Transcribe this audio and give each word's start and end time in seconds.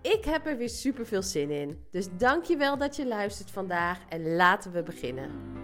Ik 0.00 0.24
heb 0.24 0.46
er 0.46 0.56
weer 0.56 0.68
super 0.68 1.06
veel 1.06 1.22
zin 1.22 1.50
in. 1.50 1.84
Dus 1.90 2.08
dankjewel 2.16 2.76
dat 2.76 2.96
je 2.96 3.06
luistert 3.06 3.50
vandaag 3.50 3.98
en 4.08 4.36
laten 4.36 4.72
we 4.72 4.82
beginnen. 4.82 5.56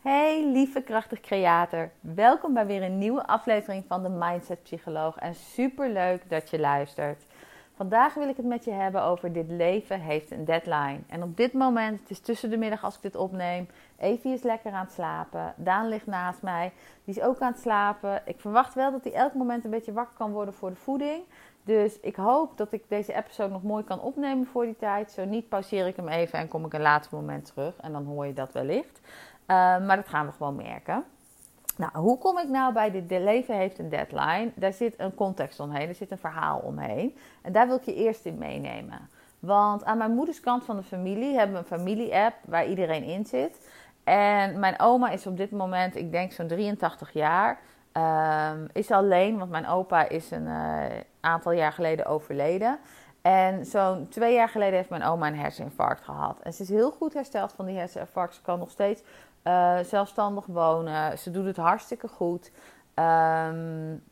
Hey 0.00 0.44
lieve 0.52 0.82
krachtig 0.82 1.20
creator, 1.20 1.90
welkom 2.00 2.54
bij 2.54 2.66
weer 2.66 2.82
een 2.82 2.98
nieuwe 2.98 3.26
aflevering 3.26 3.84
van 3.88 4.02
de 4.02 4.08
Mindset 4.08 4.62
Psycholoog 4.62 5.16
en 5.16 5.34
super 5.34 5.90
leuk 5.90 6.30
dat 6.30 6.50
je 6.50 6.58
luistert. 6.58 7.24
Vandaag 7.76 8.14
wil 8.14 8.28
ik 8.28 8.36
het 8.36 8.46
met 8.46 8.64
je 8.64 8.70
hebben 8.70 9.02
over 9.02 9.32
dit 9.32 9.48
leven 9.48 10.00
heeft 10.00 10.30
een 10.30 10.44
deadline. 10.44 11.00
En 11.06 11.22
op 11.22 11.36
dit 11.36 11.52
moment, 11.52 12.00
het 12.00 12.10
is 12.10 12.20
tussen 12.20 12.50
de 12.50 12.56
middag 12.56 12.84
als 12.84 12.94
ik 12.94 13.02
dit 13.02 13.16
opneem, 13.16 13.68
Evie 13.98 14.32
is 14.32 14.42
lekker 14.42 14.72
aan 14.72 14.84
het 14.84 14.92
slapen. 14.92 15.54
Daan 15.56 15.88
ligt 15.88 16.06
naast 16.06 16.42
mij, 16.42 16.72
die 17.04 17.14
is 17.14 17.22
ook 17.22 17.40
aan 17.40 17.52
het 17.52 17.60
slapen. 17.60 18.22
Ik 18.24 18.40
verwacht 18.40 18.74
wel 18.74 18.90
dat 18.90 19.04
hij 19.04 19.12
elk 19.12 19.34
moment 19.34 19.64
een 19.64 19.70
beetje 19.70 19.92
wakker 19.92 20.16
kan 20.16 20.32
worden 20.32 20.54
voor 20.54 20.70
de 20.70 20.76
voeding. 20.76 21.22
Dus 21.64 22.00
ik 22.00 22.16
hoop 22.16 22.56
dat 22.56 22.72
ik 22.72 22.88
deze 22.88 23.14
episode 23.14 23.52
nog 23.52 23.62
mooi 23.62 23.84
kan 23.84 24.00
opnemen 24.00 24.46
voor 24.46 24.64
die 24.64 24.76
tijd. 24.76 25.10
Zo 25.10 25.24
niet 25.24 25.48
pauzeer 25.48 25.86
ik 25.86 25.96
hem 25.96 26.08
even 26.08 26.38
en 26.38 26.48
kom 26.48 26.64
ik 26.64 26.72
een 26.72 26.80
later 26.80 27.10
moment 27.14 27.44
terug. 27.44 27.76
En 27.76 27.92
dan 27.92 28.04
hoor 28.04 28.26
je 28.26 28.32
dat 28.32 28.52
wellicht. 28.52 29.00
Uh, 29.02 29.56
maar 29.86 29.96
dat 29.96 30.08
gaan 30.08 30.26
we 30.26 30.32
gewoon 30.32 30.56
merken. 30.56 31.04
Nou, 31.76 31.92
hoe 31.92 32.18
kom 32.18 32.38
ik 32.38 32.48
nou 32.48 32.72
bij 32.72 32.90
dit 32.90 33.08
de 33.08 33.20
leven 33.20 33.56
heeft 33.56 33.78
een 33.78 33.88
deadline? 33.88 34.50
Daar 34.54 34.72
zit 34.72 34.94
een 34.96 35.14
context 35.14 35.60
omheen, 35.60 35.88
er 35.88 35.94
zit 35.94 36.10
een 36.10 36.18
verhaal 36.18 36.58
omheen. 36.58 37.16
En 37.42 37.52
daar 37.52 37.66
wil 37.66 37.76
ik 37.76 37.82
je 37.82 37.94
eerst 37.94 38.24
in 38.24 38.38
meenemen. 38.38 39.08
Want 39.38 39.84
aan 39.84 39.98
mijn 39.98 40.14
moeders 40.14 40.40
kant 40.40 40.64
van 40.64 40.76
de 40.76 40.82
familie 40.82 41.36
hebben 41.36 41.54
we 41.56 41.60
een 41.60 41.78
familie-app 41.78 42.34
waar 42.44 42.66
iedereen 42.66 43.04
in 43.04 43.24
zit. 43.24 43.68
En 44.04 44.58
mijn 44.58 44.80
oma 44.80 45.10
is 45.10 45.26
op 45.26 45.36
dit 45.36 45.50
moment, 45.50 45.96
ik 45.96 46.12
denk 46.12 46.32
zo'n 46.32 46.46
83 46.46 47.12
jaar, 47.12 47.58
um, 47.92 48.68
is 48.72 48.90
alleen, 48.90 49.38
want 49.38 49.50
mijn 49.50 49.68
opa 49.68 50.08
is 50.08 50.30
een 50.30 50.46
uh, 50.46 50.84
aantal 51.20 51.52
jaar 51.52 51.72
geleden 51.72 52.06
overleden. 52.06 52.78
En 53.24 53.66
zo'n 53.66 54.08
twee 54.08 54.34
jaar 54.34 54.48
geleden 54.48 54.74
heeft 54.74 54.90
mijn 54.90 55.04
oma 55.04 55.26
een 55.26 55.38
herseninfarct 55.38 56.04
gehad. 56.04 56.40
En 56.40 56.52
ze 56.52 56.62
is 56.62 56.68
heel 56.68 56.90
goed 56.90 57.14
hersteld 57.14 57.52
van 57.52 57.66
die 57.66 57.76
herseninfarct. 57.76 58.34
Ze 58.34 58.42
kan 58.42 58.58
nog 58.58 58.70
steeds 58.70 59.02
uh, 59.44 59.78
zelfstandig 59.78 60.46
wonen. 60.46 61.18
Ze 61.18 61.30
doet 61.30 61.44
het 61.44 61.56
hartstikke 61.56 62.08
goed. 62.08 62.50
Um, 62.94 64.02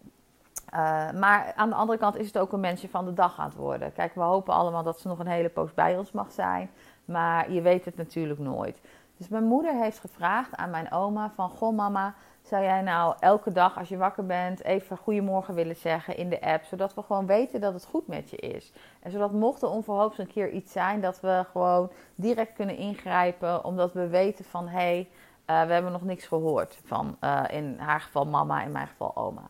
uh, 0.74 1.10
maar 1.10 1.52
aan 1.56 1.68
de 1.68 1.74
andere 1.74 1.98
kant 1.98 2.16
is 2.16 2.26
het 2.26 2.38
ook 2.38 2.52
een 2.52 2.60
mensje 2.60 2.88
van 2.88 3.04
de 3.04 3.12
dag 3.12 3.38
aan 3.38 3.48
het 3.48 3.56
worden. 3.56 3.92
Kijk, 3.92 4.14
we 4.14 4.20
hopen 4.20 4.54
allemaal 4.54 4.82
dat 4.82 5.00
ze 5.00 5.08
nog 5.08 5.18
een 5.18 5.26
hele 5.26 5.48
poos 5.48 5.74
bij 5.74 5.98
ons 5.98 6.12
mag 6.12 6.32
zijn. 6.32 6.70
Maar 7.04 7.52
je 7.52 7.60
weet 7.60 7.84
het 7.84 7.96
natuurlijk 7.96 8.40
nooit. 8.40 8.80
Dus 9.16 9.28
mijn 9.28 9.44
moeder 9.44 9.74
heeft 9.74 9.98
gevraagd 9.98 10.56
aan 10.56 10.70
mijn 10.70 10.92
oma 10.92 11.32
van... 11.34 11.48
Goh 11.48 11.76
mama, 11.76 12.14
zou 12.42 12.62
jij 12.62 12.82
nou 12.82 13.14
elke 13.20 13.53
dag 13.53 13.78
als 13.78 13.88
je 13.88 13.97
wakker 13.97 14.26
bent 14.26 14.64
even 14.64 14.97
goedemorgen 14.97 15.54
willen 15.54 15.76
zeggen 15.76 16.16
in 16.16 16.28
de 16.28 16.41
app, 16.41 16.64
zodat 16.64 16.94
we 16.94 17.03
gewoon 17.03 17.26
weten 17.26 17.60
dat 17.60 17.72
het 17.72 17.84
goed 17.84 18.06
met 18.06 18.30
je 18.30 18.36
is. 18.36 18.72
En 19.00 19.10
zodat 19.10 19.32
mocht 19.32 19.62
er 19.62 19.69
onverhoops 19.69 20.19
een 20.19 20.26
keer 20.26 20.50
iets 20.50 20.72
zijn, 20.72 21.00
dat 21.00 21.20
we 21.20 21.44
gewoon 21.53 21.91
direct 22.14 22.53
kunnen 22.53 22.76
ingrijpen, 22.76 23.64
omdat 23.64 23.92
we 23.92 24.08
weten 24.08 24.44
van 24.44 24.69
hé, 24.69 24.78
hey, 24.78 25.08
uh, 25.47 25.66
we 25.66 25.72
hebben 25.72 25.92
nog 25.92 26.03
niks 26.03 26.26
gehoord 26.26 26.78
van 26.84 27.16
uh, 27.20 27.42
in 27.48 27.76
haar 27.78 28.00
geval 28.00 28.26
mama, 28.26 28.62
in 28.62 28.72
mijn 28.72 28.86
geval 28.86 29.16
oma. 29.16 29.42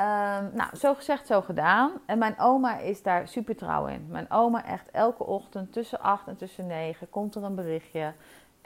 Um, 0.00 0.50
nou, 0.54 0.76
zo 0.76 0.94
gezegd, 0.94 1.26
zo 1.26 1.40
gedaan. 1.40 1.92
En 2.06 2.18
mijn 2.18 2.38
oma 2.38 2.78
is 2.78 3.02
daar 3.02 3.28
super 3.28 3.56
trouw 3.56 3.86
in. 3.86 4.06
Mijn 4.08 4.30
oma 4.30 4.64
echt 4.64 4.90
elke 4.90 5.24
ochtend 5.24 5.72
tussen 5.72 6.00
8 6.00 6.26
en 6.26 6.36
tussen 6.36 6.66
9 6.66 7.08
komt 7.10 7.34
er 7.34 7.42
een 7.42 7.54
berichtje. 7.54 8.12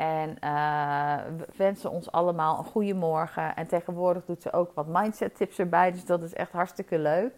En 0.01 0.37
uh, 0.45 1.17
wensen 1.57 1.91
ons 1.91 2.13
allemaal 2.13 2.59
een 2.59 2.65
goede 2.65 2.95
morgen. 2.95 3.57
En 3.57 3.67
tegenwoordig 3.67 4.25
doet 4.25 4.43
ze 4.43 4.53
ook 4.53 4.73
wat 4.75 4.87
mindset 4.87 5.37
tips 5.37 5.59
erbij. 5.59 5.93
Dus 5.93 6.05
dat 6.05 6.23
is 6.23 6.35
echt 6.35 6.53
hartstikke 6.53 6.99
leuk. 6.99 7.33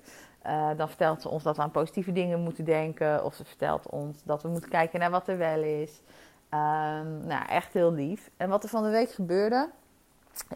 Uh, 0.46 0.68
dan 0.76 0.88
vertelt 0.88 1.22
ze 1.22 1.28
ons 1.28 1.42
dat 1.42 1.56
we 1.56 1.62
aan 1.62 1.70
positieve 1.70 2.12
dingen 2.12 2.40
moeten 2.40 2.64
denken. 2.64 3.24
Of 3.24 3.34
ze 3.34 3.44
vertelt 3.44 3.88
ons 3.88 4.22
dat 4.24 4.42
we 4.42 4.48
moeten 4.48 4.70
kijken 4.70 5.00
naar 5.00 5.10
wat 5.10 5.28
er 5.28 5.38
wel 5.38 5.62
is. 5.62 6.02
Um, 6.50 7.26
nou, 7.26 7.46
echt 7.48 7.72
heel 7.72 7.92
lief. 7.92 8.30
En 8.36 8.48
wat 8.48 8.62
er 8.62 8.68
van 8.68 8.82
de 8.82 8.90
week 8.90 9.10
gebeurde, 9.10 9.68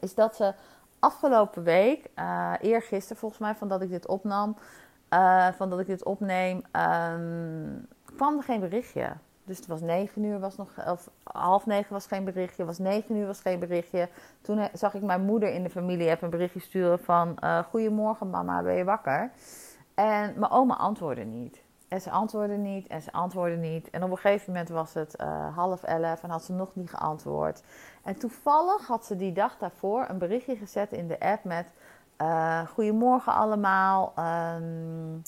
is 0.00 0.15
dat 0.15 0.37
ze 0.37 0.55
afgelopen 0.99 1.62
week, 1.62 2.11
uh, 2.19 2.53
eergisteren 2.61 3.17
volgens 3.17 3.41
mij, 3.41 3.55
van 3.55 3.69
dat 3.69 3.83
ik 3.83 3.91
dit 3.91 4.06
opnam, 4.06 4.56
uh, 5.11 5.49
van 5.49 5.71
dat 5.71 5.81
ik 5.81 5.87
dit 5.87 6.05
opneem, 6.05 6.56
um, 6.56 7.87
kwam 8.17 8.37
er 8.37 8.43
geen 8.43 8.61
berichtje. 8.61 9.12
Dus 9.47 9.57
het 9.57 9.67
was 9.67 9.81
negen 9.81 10.25
uur, 10.25 10.41
was 10.41 10.57
nog, 10.57 10.89
of 10.89 11.11
half 11.23 11.67
negen 11.67 11.93
was 11.93 12.07
geen 12.07 12.25
berichtje, 12.25 12.65
was 12.65 12.79
negen 12.79 13.17
uur 13.17 13.27
was 13.27 13.41
geen 13.41 13.59
berichtje. 13.59 14.09
Toen 14.41 14.69
zag 14.73 14.95
ik 14.95 15.03
mijn 15.03 15.25
moeder 15.25 15.53
in 15.53 15.62
de 15.62 15.71
familie 15.71 16.09
even 16.09 16.25
een 16.25 16.31
berichtje 16.31 16.61
sturen 16.61 16.99
van... 16.99 17.37
Uh, 17.45 17.59
Goedemorgen 17.59 18.31
mama, 18.31 18.62
ben 18.62 18.75
je 18.75 18.85
wakker? 18.85 19.31
En 19.95 20.35
mijn 20.39 20.51
oma 20.51 20.75
antwoordde 20.75 21.25
niet. 21.25 21.62
En 21.89 22.01
ze 22.01 22.11
antwoordde 22.11 22.56
niet 22.56 22.87
en 22.87 23.03
ze 23.03 23.12
antwoordde 23.12 23.56
niet. 23.56 23.91
En 23.91 24.03
op 24.03 24.11
een 24.11 24.17
gegeven 24.17 24.53
moment 24.53 24.69
was 24.69 24.95
het 24.95 25.15
uh, 25.21 25.56
half 25.56 25.83
elf 25.83 26.23
en 26.23 26.31
had 26.31 26.45
ze 26.45 26.53
nog 26.53 26.75
niet 26.75 26.91
geantwoord. 26.91 27.62
En 28.05 28.19
toevallig 28.19 28.87
had 28.87 29.06
ze 29.06 29.17
die 29.17 29.33
dag 29.33 29.59
daarvoor 29.59 30.06
een 30.09 30.19
berichtje 30.19 30.56
gezet 30.56 30.93
in 30.93 31.09
de 31.09 31.21
app 31.21 31.45
met... 31.45 31.67
Uh, 32.23 32.67
Goedemorgen 32.67 33.33
allemaal, 33.33 34.12
um, 34.19 35.23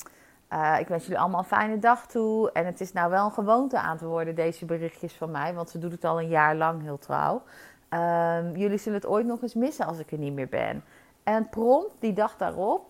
uh, 0.52 0.76
ik 0.80 0.88
wens 0.88 1.02
jullie 1.02 1.18
allemaal 1.18 1.40
een 1.40 1.46
fijne 1.46 1.78
dag 1.78 2.06
toe. 2.06 2.52
En 2.52 2.66
het 2.66 2.80
is 2.80 2.92
nou 2.92 3.10
wel 3.10 3.24
een 3.24 3.32
gewoonte 3.32 3.78
aan 3.78 3.96
te 3.96 4.06
worden, 4.06 4.34
deze 4.34 4.64
berichtjes 4.64 5.12
van 5.12 5.30
mij. 5.30 5.54
Want 5.54 5.70
ze 5.70 5.78
doet 5.78 5.92
het 5.92 6.04
al 6.04 6.20
een 6.20 6.28
jaar 6.28 6.56
lang 6.56 6.82
heel 6.82 6.98
trouw. 6.98 7.42
Uh, 7.90 8.56
jullie 8.56 8.78
zullen 8.78 8.98
het 8.98 9.08
ooit 9.08 9.26
nog 9.26 9.42
eens 9.42 9.54
missen 9.54 9.86
als 9.86 9.98
ik 9.98 10.12
er 10.12 10.18
niet 10.18 10.32
meer 10.32 10.48
ben. 10.48 10.84
En 11.22 11.48
prompt, 11.48 11.94
die 11.98 12.12
dag 12.12 12.36
daarop, 12.36 12.86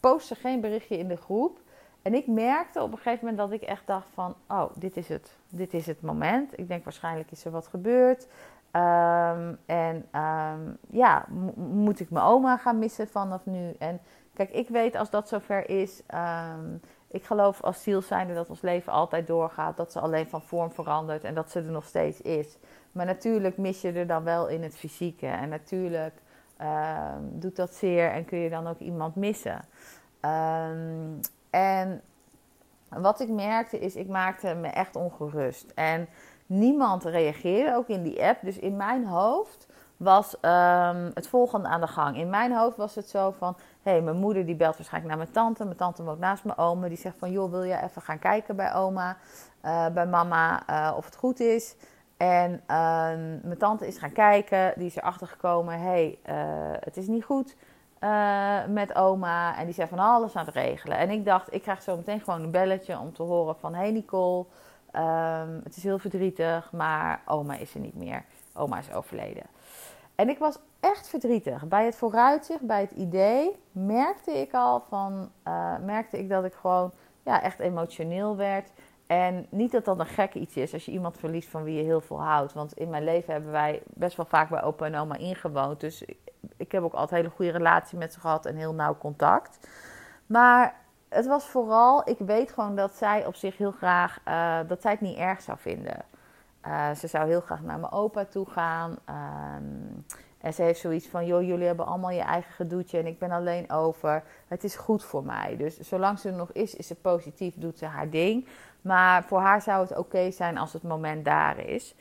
post 0.00 0.26
ze 0.26 0.34
geen 0.34 0.60
berichtje 0.60 0.98
in 0.98 1.08
de 1.08 1.16
groep. 1.16 1.58
En 2.02 2.14
ik 2.14 2.26
merkte 2.26 2.82
op 2.82 2.92
een 2.92 2.98
gegeven 2.98 3.26
moment 3.26 3.50
dat 3.50 3.60
ik 3.60 3.68
echt 3.68 3.86
dacht 3.86 4.06
van... 4.14 4.34
Oh, 4.48 4.70
dit 4.74 4.96
is 4.96 5.08
het. 5.08 5.36
Dit 5.48 5.74
is 5.74 5.86
het 5.86 6.02
moment. 6.02 6.58
Ik 6.58 6.68
denk 6.68 6.84
waarschijnlijk 6.84 7.30
is 7.30 7.44
er 7.44 7.50
wat 7.50 7.66
gebeurd. 7.66 8.26
Um, 8.72 9.58
en 9.66 10.08
um, 10.14 10.78
ja, 10.90 11.24
moet 11.56 12.00
ik 12.00 12.10
mijn 12.10 12.24
oma 12.24 12.56
gaan 12.56 12.78
missen 12.78 13.08
vanaf 13.08 13.46
nu? 13.46 13.74
En 13.78 14.00
Kijk, 14.34 14.50
ik 14.50 14.68
weet 14.68 14.96
als 14.96 15.10
dat 15.10 15.28
zover 15.28 15.68
is. 15.68 16.02
Um, 16.14 16.80
ik 17.08 17.24
geloof 17.24 17.62
als 17.62 17.82
ziel 17.82 18.02
zijnde 18.02 18.34
dat 18.34 18.48
ons 18.48 18.60
leven 18.60 18.92
altijd 18.92 19.26
doorgaat. 19.26 19.76
Dat 19.76 19.92
ze 19.92 20.00
alleen 20.00 20.28
van 20.28 20.42
vorm 20.42 20.72
verandert 20.72 21.24
en 21.24 21.34
dat 21.34 21.50
ze 21.50 21.58
er 21.58 21.70
nog 21.70 21.84
steeds 21.84 22.20
is. 22.20 22.58
Maar 22.92 23.06
natuurlijk 23.06 23.56
mis 23.56 23.80
je 23.80 23.92
er 23.92 24.06
dan 24.06 24.24
wel 24.24 24.48
in 24.48 24.62
het 24.62 24.76
fysieke. 24.76 25.26
En 25.26 25.48
natuurlijk 25.48 26.14
um, 26.60 27.40
doet 27.40 27.56
dat 27.56 27.74
zeer 27.74 28.10
en 28.10 28.24
kun 28.24 28.38
je 28.38 28.50
dan 28.50 28.66
ook 28.66 28.78
iemand 28.78 29.14
missen. 29.14 29.60
Um, 30.20 31.20
en 31.50 32.02
wat 32.88 33.20
ik 33.20 33.28
merkte 33.28 33.78
is, 33.78 33.96
ik 33.96 34.08
maakte 34.08 34.54
me 34.54 34.68
echt 34.68 34.96
ongerust. 34.96 35.72
En 35.74 36.08
niemand 36.46 37.04
reageerde, 37.04 37.76
ook 37.76 37.88
in 37.88 38.02
die 38.02 38.24
app. 38.24 38.42
Dus 38.42 38.58
in 38.58 38.76
mijn 38.76 39.06
hoofd 39.06 39.66
was 39.96 40.36
het 41.14 41.28
volgende 41.28 41.68
aan 41.68 41.80
de 41.80 41.86
gang. 41.86 42.16
In 42.16 42.30
mijn 42.30 42.52
hoofd 42.52 42.76
was 42.76 42.94
het 42.94 43.08
zo 43.08 43.30
van... 43.30 43.56
hey, 43.82 44.00
mijn 44.00 44.16
moeder 44.16 44.46
die 44.46 44.54
belt 44.54 44.76
waarschijnlijk 44.76 45.14
naar 45.14 45.24
mijn 45.24 45.34
tante. 45.34 45.64
Mijn 45.64 45.76
tante 45.76 46.02
woont 46.02 46.18
naast 46.18 46.44
mijn 46.44 46.58
oma. 46.58 46.88
Die 46.88 46.96
zegt 46.96 47.18
van... 47.18 47.30
joh, 47.30 47.50
wil 47.50 47.62
je 47.62 47.82
even 47.82 48.02
gaan 48.02 48.18
kijken 48.18 48.56
bij 48.56 48.74
oma, 48.74 49.16
uh, 49.64 49.86
bij 49.86 50.06
mama, 50.06 50.62
uh, 50.70 50.96
of 50.96 51.04
het 51.04 51.16
goed 51.16 51.40
is? 51.40 51.76
En 52.16 52.62
ehm, 52.66 53.38
mijn 53.42 53.58
tante 53.58 53.86
is 53.86 53.98
gaan 53.98 54.12
kijken, 54.12 54.72
die 54.76 54.86
is 54.86 54.96
erachter 54.96 55.26
gekomen, 55.26 55.80
hé, 55.80 56.18
hey, 56.22 56.76
het 56.80 56.96
is 56.96 57.06
niet 57.06 57.24
goed 57.24 57.56
met 58.68 58.94
oma. 58.94 59.56
En 59.58 59.64
die 59.64 59.74
zei 59.74 59.88
van 59.88 59.98
alles 59.98 60.36
aan 60.36 60.44
het 60.44 60.54
regelen. 60.54 60.98
En 60.98 61.10
ik 61.10 61.24
dacht, 61.24 61.54
ik 61.54 61.62
krijg 61.62 61.82
zo 61.82 61.96
meteen 61.96 62.20
gewoon 62.20 62.42
een 62.42 62.50
belletje 62.50 62.98
om 62.98 63.12
te 63.12 63.22
horen 63.22 63.56
van, 63.56 63.74
hé 63.74 63.80
hey 63.80 63.90
Nicole, 63.90 64.44
ehm, 64.90 65.60
het 65.64 65.76
is 65.76 65.82
heel 65.82 65.98
verdrietig, 65.98 66.72
maar 66.72 67.20
oma 67.26 67.56
is 67.56 67.74
er 67.74 67.80
niet 67.80 67.96
meer. 67.96 68.24
Oma 68.54 68.78
is 68.78 68.92
overleden. 68.92 69.42
En 70.14 70.28
ik 70.28 70.38
was 70.38 70.58
echt 70.82 71.08
verdrietig. 71.08 71.68
Bij 71.68 71.84
het 71.84 71.96
vooruitzicht, 71.96 72.66
bij 72.66 72.80
het 72.80 72.90
idee, 72.90 73.56
merkte 73.72 74.32
ik 74.40 74.52
al 74.52 74.84
van, 74.88 75.30
uh, 75.48 75.78
merkte 75.84 76.18
ik 76.18 76.28
dat 76.28 76.44
ik 76.44 76.54
gewoon 76.54 76.92
ja, 77.22 77.42
echt 77.42 77.58
emotioneel 77.58 78.36
werd. 78.36 78.72
En 79.06 79.46
niet 79.50 79.72
dat 79.72 79.84
dat 79.84 79.98
een 79.98 80.06
gek 80.06 80.34
iets 80.34 80.56
is 80.56 80.72
als 80.72 80.84
je 80.84 80.92
iemand 80.92 81.18
verliest 81.18 81.48
van 81.48 81.62
wie 81.62 81.76
je 81.76 81.82
heel 81.82 82.00
veel 82.00 82.22
houdt. 82.22 82.52
Want 82.52 82.72
in 82.72 82.90
mijn 82.90 83.04
leven 83.04 83.32
hebben 83.32 83.50
wij 83.50 83.82
best 83.86 84.16
wel 84.16 84.26
vaak 84.26 84.48
bij 84.48 84.62
opa 84.62 84.86
en 84.86 84.96
oma 84.96 85.16
ingewoond. 85.16 85.80
Dus 85.80 86.04
ik, 86.56 86.72
heb 86.72 86.82
ook 86.82 86.92
altijd 86.92 87.10
een 87.10 87.16
hele 87.16 87.36
goede 87.36 87.50
relatie 87.50 87.98
met 87.98 88.12
ze 88.12 88.20
gehad 88.20 88.46
en 88.46 88.56
heel 88.56 88.74
nauw 88.74 88.96
contact. 88.98 89.68
Maar 90.26 90.74
het 91.08 91.26
was 91.26 91.44
vooral, 91.44 92.08
ik 92.08 92.18
weet 92.18 92.52
gewoon 92.52 92.76
dat 92.76 92.94
zij 92.94 93.26
op 93.26 93.34
zich 93.34 93.56
heel 93.56 93.72
graag, 93.72 94.18
uh, 94.28 94.58
dat 94.66 94.82
zij 94.82 94.90
het 94.90 95.00
niet 95.00 95.16
erg 95.16 95.40
zou 95.40 95.58
vinden. 95.58 96.04
Uh, 96.66 96.90
ze 96.90 97.06
zou 97.06 97.28
heel 97.28 97.40
graag 97.40 97.62
naar 97.62 97.78
mijn 97.78 97.92
opa 97.92 98.24
toe 98.24 98.50
gaan. 98.50 98.98
Um, 99.56 100.04
en 100.42 100.54
ze 100.54 100.62
heeft 100.62 100.80
zoiets 100.80 101.08
van: 101.08 101.26
joh, 101.26 101.42
jullie 101.42 101.66
hebben 101.66 101.86
allemaal 101.86 102.10
je 102.10 102.20
eigen 102.20 102.52
gedoetje 102.52 102.98
en 102.98 103.06
ik 103.06 103.18
ben 103.18 103.30
alleen 103.30 103.70
over. 103.70 104.22
Het 104.48 104.64
is 104.64 104.76
goed 104.76 105.04
voor 105.04 105.24
mij. 105.24 105.56
Dus 105.56 105.78
zolang 105.78 106.18
ze 106.18 106.28
er 106.28 106.34
nog 106.34 106.52
is, 106.52 106.74
is 106.74 106.86
ze 106.86 106.94
positief, 106.94 107.54
doet 107.58 107.78
ze 107.78 107.86
haar 107.86 108.10
ding. 108.10 108.46
Maar 108.80 109.24
voor 109.24 109.40
haar 109.40 109.62
zou 109.62 109.80
het 109.80 109.96
oké 109.96 110.30
zijn 110.30 110.58
als 110.58 110.72
het 110.72 110.82
moment 110.82 111.24
daar 111.24 111.58
is. 111.58 111.94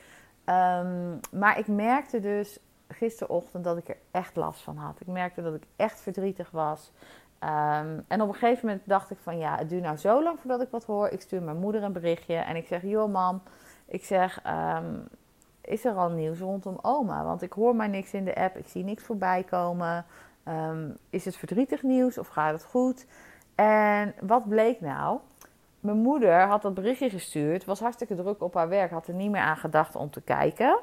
Um, 0.45 1.19
maar 1.31 1.59
ik 1.59 1.67
merkte 1.67 2.19
dus 2.19 2.59
gisterochtend 2.87 3.63
dat 3.63 3.77
ik 3.77 3.89
er 3.89 3.97
echt 4.11 4.35
last 4.35 4.61
van 4.61 4.77
had. 4.77 4.99
Ik 4.99 5.07
merkte 5.07 5.41
dat 5.41 5.53
ik 5.53 5.63
echt 5.75 5.99
verdrietig 5.99 6.51
was. 6.51 6.91
Um, 7.43 8.05
en 8.07 8.21
op 8.21 8.27
een 8.27 8.33
gegeven 8.33 8.65
moment 8.67 8.87
dacht 8.87 9.11
ik 9.11 9.17
van 9.21 9.37
ja, 9.37 9.57
het 9.57 9.69
duurt 9.69 9.83
nou 9.83 9.97
zo 9.97 10.23
lang 10.23 10.39
voordat 10.39 10.61
ik 10.61 10.69
wat 10.71 10.85
hoor. 10.85 11.07
Ik 11.07 11.21
stuur 11.21 11.41
mijn 11.41 11.57
moeder 11.57 11.83
een 11.83 11.93
berichtje 11.93 12.35
en 12.35 12.55
ik 12.55 12.67
zeg: 12.67 12.81
joh, 12.81 13.11
mam. 13.11 13.41
Ik 13.85 14.05
zeg, 14.05 14.41
um, 14.45 15.07
is 15.71 15.85
er 15.85 15.93
al 15.93 16.09
nieuws 16.09 16.39
rondom 16.39 16.77
oma? 16.81 17.23
Want 17.23 17.41
ik 17.41 17.53
hoor 17.53 17.75
maar 17.75 17.89
niks 17.89 18.13
in 18.13 18.25
de 18.25 18.35
app, 18.35 18.57
ik 18.57 18.67
zie 18.67 18.83
niks 18.83 19.03
voorbij 19.03 19.43
komen. 19.43 20.05
Um, 20.47 20.97
is 21.09 21.25
het 21.25 21.35
verdrietig 21.35 21.83
nieuws 21.83 22.17
of 22.17 22.27
gaat 22.27 22.53
het 22.53 22.63
goed? 22.63 23.05
En 23.55 24.13
wat 24.21 24.47
bleek 24.47 24.81
nou? 24.81 25.19
Mijn 25.79 25.97
moeder 25.97 26.41
had 26.41 26.61
dat 26.61 26.73
berichtje 26.73 27.09
gestuurd, 27.09 27.65
was 27.65 27.79
hartstikke 27.79 28.15
druk 28.15 28.41
op 28.41 28.53
haar 28.53 28.69
werk, 28.69 28.91
had 28.91 29.07
er 29.07 29.13
niet 29.13 29.31
meer 29.31 29.41
aan 29.41 29.57
gedacht 29.57 29.95
om 29.95 30.09
te 30.09 30.21
kijken. 30.21 30.79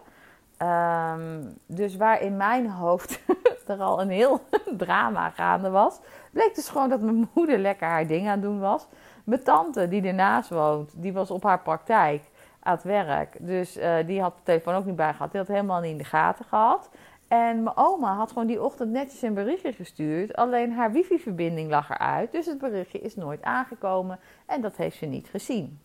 Um, 0.62 1.58
dus 1.66 1.96
waar 1.96 2.20
in 2.20 2.36
mijn 2.36 2.70
hoofd 2.70 3.20
er 3.66 3.80
al 3.80 4.00
een 4.00 4.10
heel 4.10 4.40
drama 4.84 5.30
gaande 5.30 5.70
was, 5.70 6.00
bleek 6.30 6.54
dus 6.54 6.68
gewoon 6.68 6.88
dat 6.88 7.00
mijn 7.00 7.28
moeder 7.34 7.58
lekker 7.58 7.86
haar 7.86 8.06
ding 8.06 8.28
aan 8.28 8.40
doen 8.40 8.60
was. 8.60 8.86
Mijn 9.24 9.42
tante, 9.42 9.88
die 9.88 10.02
ernaast 10.02 10.50
woont, 10.50 10.92
die 10.94 11.12
was 11.12 11.30
op 11.30 11.42
haar 11.42 11.60
praktijk 11.60 12.22
aan 12.68 12.78
werk. 12.82 13.36
Dus 13.40 13.76
uh, 13.76 13.96
die 14.06 14.20
had 14.20 14.36
de 14.36 14.42
telefoon 14.42 14.74
ook 14.74 14.84
niet 14.84 14.96
bij 14.96 15.12
gehad. 15.12 15.30
Die 15.30 15.40
had 15.40 15.48
helemaal 15.48 15.80
niet 15.80 15.90
in 15.90 15.98
de 15.98 16.04
gaten 16.04 16.44
gehad. 16.44 16.90
En 17.28 17.62
mijn 17.62 17.76
oma 17.76 18.14
had 18.14 18.28
gewoon 18.28 18.46
die 18.46 18.62
ochtend 18.62 18.90
netjes 18.90 19.22
een 19.22 19.34
berichtje 19.34 19.72
gestuurd. 19.72 20.36
Alleen 20.36 20.72
haar 20.72 20.92
wifi-verbinding 20.92 21.70
lag 21.70 21.90
eruit. 21.90 22.32
Dus 22.32 22.46
het 22.46 22.58
berichtje 22.58 22.98
is 22.98 23.16
nooit 23.16 23.42
aangekomen. 23.42 24.18
En 24.46 24.60
dat 24.60 24.76
heeft 24.76 24.96
ze 24.96 25.06
niet 25.06 25.28
gezien. 25.28 25.80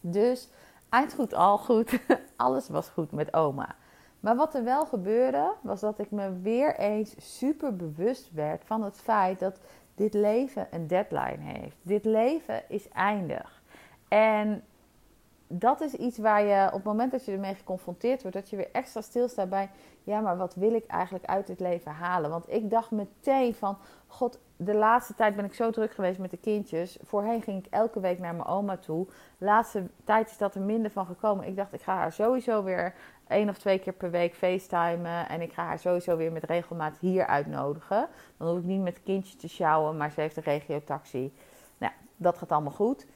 Dus 0.00 0.48
eind 0.88 1.14
goed, 1.14 1.34
al 1.34 1.58
goed. 1.58 2.00
Alles 2.36 2.68
was 2.68 2.88
goed 2.88 3.12
met 3.12 3.34
oma. 3.34 3.74
Maar 4.20 4.36
wat 4.36 4.54
er 4.54 4.64
wel 4.64 4.86
gebeurde, 4.86 5.52
was 5.60 5.80
dat 5.80 5.98
ik 5.98 6.10
me 6.10 6.40
weer 6.40 6.76
eens 6.78 7.14
super 7.18 7.76
bewust 7.76 8.30
werd 8.32 8.62
van 8.64 8.82
het 8.82 9.00
feit 9.00 9.38
dat 9.38 9.60
dit 9.94 10.14
leven 10.14 10.66
een 10.70 10.86
deadline 10.86 11.42
heeft. 11.42 11.76
Dit 11.82 12.04
leven 12.04 12.62
is 12.68 12.88
eindig. 12.88 13.62
En 14.08 14.64
dat 15.52 15.80
is 15.80 15.94
iets 15.94 16.18
waar 16.18 16.42
je 16.42 16.66
op 16.66 16.72
het 16.72 16.84
moment 16.84 17.10
dat 17.10 17.24
je 17.24 17.32
ermee 17.32 17.54
geconfronteerd 17.54 18.22
wordt, 18.22 18.36
dat 18.36 18.50
je 18.50 18.56
weer 18.56 18.70
extra 18.72 19.00
stilstaat 19.00 19.48
bij, 19.48 19.70
ja, 20.04 20.20
maar 20.20 20.36
wat 20.36 20.54
wil 20.54 20.74
ik 20.74 20.86
eigenlijk 20.86 21.24
uit 21.24 21.46
dit 21.46 21.60
leven 21.60 21.92
halen? 21.92 22.30
Want 22.30 22.52
ik 22.52 22.70
dacht 22.70 22.90
meteen 22.90 23.54
van, 23.54 23.76
god, 24.06 24.38
de 24.56 24.74
laatste 24.74 25.14
tijd 25.14 25.36
ben 25.36 25.44
ik 25.44 25.54
zo 25.54 25.70
druk 25.70 25.92
geweest 25.92 26.18
met 26.18 26.30
de 26.30 26.36
kindjes. 26.36 26.98
Voorheen 27.02 27.42
ging 27.42 27.64
ik 27.64 27.72
elke 27.72 28.00
week 28.00 28.18
naar 28.18 28.34
mijn 28.34 28.48
oma 28.48 28.76
toe. 28.76 29.06
Laatste 29.38 29.86
tijd 30.04 30.30
is 30.30 30.38
dat 30.38 30.54
er 30.54 30.60
minder 30.60 30.90
van 30.90 31.06
gekomen. 31.06 31.46
Ik 31.46 31.56
dacht, 31.56 31.72
ik 31.72 31.82
ga 31.82 31.94
haar 31.94 32.12
sowieso 32.12 32.62
weer 32.62 32.94
één 33.28 33.48
of 33.48 33.58
twee 33.58 33.78
keer 33.78 33.92
per 33.92 34.10
week 34.10 34.34
facetimen. 34.34 35.28
En 35.28 35.40
ik 35.40 35.52
ga 35.52 35.64
haar 35.64 35.78
sowieso 35.78 36.16
weer 36.16 36.32
met 36.32 36.44
regelmaat 36.44 36.98
hier 36.98 37.26
uitnodigen. 37.26 38.08
Dan 38.36 38.48
hoef 38.48 38.58
ik 38.58 38.64
niet 38.64 38.82
met 38.82 39.02
kindjes 39.02 39.36
te 39.36 39.48
sjouwen, 39.48 39.96
maar 39.96 40.10
ze 40.10 40.20
heeft 40.20 40.36
een 40.36 40.42
regiotaxi. 40.42 41.32
Nou, 41.78 41.92
dat 42.16 42.38
gaat 42.38 42.52
allemaal 42.52 42.72
goed. 42.72 43.06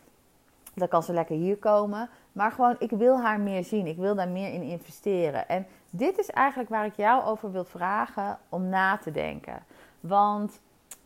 Dan 0.74 0.88
kan 0.88 1.02
ze 1.02 1.12
lekker 1.12 1.36
hier 1.36 1.56
komen. 1.56 2.08
Maar 2.34 2.52
gewoon, 2.52 2.76
ik 2.78 2.90
wil 2.90 3.20
haar 3.20 3.40
meer 3.40 3.64
zien. 3.64 3.86
Ik 3.86 3.96
wil 3.96 4.14
daar 4.14 4.28
meer 4.28 4.52
in 4.52 4.62
investeren. 4.62 5.48
En 5.48 5.66
dit 5.90 6.18
is 6.18 6.30
eigenlijk 6.30 6.68
waar 6.70 6.86
ik 6.86 6.96
jou 6.96 7.24
over 7.24 7.52
wil 7.52 7.64
vragen 7.64 8.38
om 8.48 8.68
na 8.68 8.96
te 8.96 9.10
denken. 9.10 9.62
Want 10.00 10.60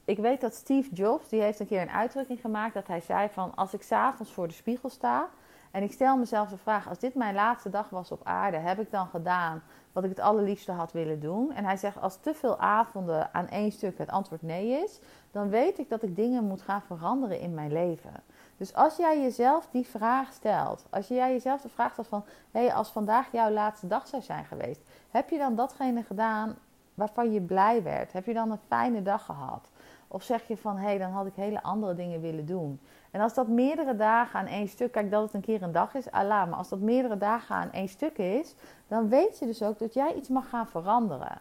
ik 0.05 0.19
weet 0.19 0.41
dat 0.41 0.55
Steve 0.55 0.95
Jobs, 0.95 1.29
die 1.29 1.41
heeft 1.41 1.61
een 1.61 1.67
keer 1.67 1.81
een 1.81 1.91
uitdrukking 1.91 2.41
gemaakt 2.41 2.75
dat 2.75 2.87
hij 2.87 3.01
zei 3.01 3.29
van 3.33 3.55
als 3.55 3.75
ik 3.75 3.83
s'avonds 3.83 4.33
voor 4.33 4.49
de 4.49 4.55
spiegel 4.55 4.89
sta 4.89 5.29
en 5.71 5.83
ik 5.83 5.93
stel 5.93 6.17
mezelf 6.17 6.49
de 6.49 6.57
vraag, 6.57 6.89
als 6.89 6.99
dit 6.99 7.15
mijn 7.15 7.35
laatste 7.35 7.71
dag 7.71 7.91
was 7.91 8.11
op 8.11 8.21
aarde, 8.25 8.57
heb 8.57 8.81
ik 8.81 8.91
dan 8.91 9.07
gedaan 9.07 9.63
wat 9.93 10.05
ik 10.05 10.11
het 10.11 10.21
allerliefste 10.21 10.73
had 10.73 10.93
willen 10.93 11.21
doen? 11.21 11.53
En 11.53 11.65
hij 11.65 11.77
zegt, 11.77 12.01
als 12.01 12.17
te 12.21 12.35
veel 12.35 12.59
avonden 12.59 13.35
aan 13.35 13.49
één 13.49 13.73
stuk 13.73 13.99
het 13.99 14.11
antwoord 14.11 14.43
nee 14.43 14.83
is, 14.85 15.01
dan 15.31 15.49
weet 15.49 15.79
ik 15.79 15.89
dat 15.89 16.03
ik 16.03 16.17
dingen 16.17 16.45
moet 16.45 16.63
gaan 16.63 16.83
veranderen 16.83 17.41
in 17.41 17.55
mijn 17.55 17.73
leven. 17.73 18.13
Dus 18.59 18.75
als 18.75 18.97
jij 18.97 19.21
jezelf 19.21 19.69
die 19.71 19.87
vraag 19.87 20.33
stelt, 20.33 20.85
als 20.91 21.09
jij 21.09 21.33
jezelf 21.33 21.61
de 21.61 21.69
vraag 21.69 21.93
stelt 21.93 22.09
van, 22.09 22.25
hé, 22.51 22.61
hey, 22.61 22.75
als 22.75 22.91
vandaag 22.91 23.33
jouw 23.33 23.51
laatste 23.51 23.87
dag 23.87 24.07
zou 24.07 24.23
zijn 24.23 24.45
geweest, 24.45 24.81
heb 25.11 25.31
je 25.31 25.39
dan 25.39 25.55
datgene 25.55 26.03
gedaan 26.03 26.57
waarvan 26.95 27.33
je 27.33 27.41
blij 27.41 27.83
werd? 27.83 28.13
Heb 28.13 28.27
je 28.27 28.35
dan 28.35 28.51
een 28.51 28.61
fijne 28.69 29.03
dag 29.03 29.25
gehad? 29.25 29.69
Of 30.09 30.23
zeg 30.23 30.49
je 30.49 30.57
van, 30.57 30.77
hé, 30.77 30.85
hey, 30.85 30.99
dan 30.99 31.11
had 31.11 31.27
ik 31.27 31.35
hele 31.35 31.63
andere 31.63 31.95
dingen 31.95 32.21
willen 32.21 32.47
doen. 32.47 32.81
En 33.11 33.21
als 33.21 33.35
dat 33.35 33.49
meerdere 33.49 33.97
dagen 33.97 34.41
aan 34.41 34.47
één 34.47 34.69
stuk, 34.69 34.93
kijk 34.93 35.11
dat 35.11 35.23
het 35.23 35.35
een 35.35 35.41
keer 35.41 35.63
een 35.63 35.73
dag 35.73 35.95
is, 35.95 36.11
Allah, 36.11 36.49
maar 36.49 36.59
als 36.59 36.69
dat 36.69 36.81
meerdere 36.81 37.19
dagen 37.19 37.55
aan 37.55 37.73
één 37.73 37.89
stuk 37.89 38.19
is, 38.19 38.55
dan 38.89 39.09
weet 39.09 39.39
je 39.39 39.47
dus 39.47 39.63
ook 39.63 39.79
dat 39.79 39.95
jij 39.95 40.15
iets 40.15 40.29
mag 40.29 40.49
gaan 40.49 40.69
veranderen. 40.69 41.41